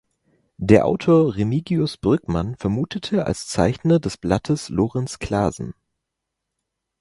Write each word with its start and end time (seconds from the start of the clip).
Der 0.57 0.87
Autor 0.87 1.35
Remigius 1.35 1.95
Brückmann 1.97 2.55
vermutete 2.55 3.27
als 3.27 3.45
Zeichner 3.47 3.99
des 3.99 4.17
Blattes 4.17 4.69
Lorenz 4.69 5.19
Clasen. 5.19 5.75